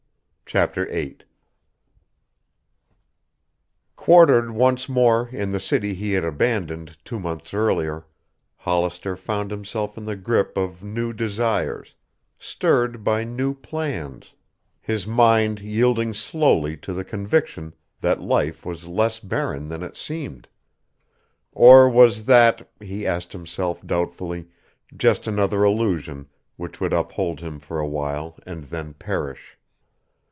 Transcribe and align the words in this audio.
CHAPTER 0.51 0.85
VIII 0.87 1.19
Quartered 3.95 4.51
once 4.51 4.89
more 4.89 5.29
in 5.31 5.53
the 5.53 5.61
city 5.61 5.93
he 5.93 6.11
had 6.11 6.25
abandoned 6.25 6.97
two 7.05 7.21
months 7.21 7.53
earlier, 7.53 8.05
Hollister 8.57 9.15
found 9.15 9.49
himself 9.49 9.97
in 9.97 10.03
the 10.03 10.17
grip 10.17 10.57
of 10.57 10.83
new 10.83 11.13
desires, 11.13 11.95
stirred 12.37 13.01
by 13.01 13.23
new 13.23 13.53
plans, 13.53 14.33
his 14.81 15.07
mind 15.07 15.61
yielding 15.61 16.13
slowly 16.13 16.75
to 16.79 16.91
the 16.91 17.05
conviction 17.05 17.73
that 18.01 18.19
life 18.19 18.65
was 18.65 18.89
less 18.89 19.21
barren 19.21 19.69
than 19.69 19.81
it 19.81 19.95
seemed. 19.95 20.49
Or 21.53 21.89
was 21.89 22.25
that, 22.25 22.69
he 22.81 23.07
asked 23.07 23.31
himself 23.31 23.87
doubtfully, 23.87 24.49
just 24.97 25.27
another 25.27 25.63
illusion 25.63 26.27
which 26.57 26.81
would 26.81 26.91
uphold 26.91 27.39
him 27.39 27.57
for 27.61 27.79
awhile 27.79 28.37
and 28.45 28.65
then 28.65 28.93
perish? 28.95 29.57